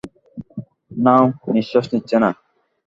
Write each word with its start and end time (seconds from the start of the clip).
না, 0.97 1.13
ও 1.21 1.25
নিশ্বাস 1.55 1.85
নিচ্ছে 1.93 2.17
না। 2.23 2.29